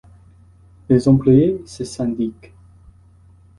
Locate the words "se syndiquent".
1.67-2.53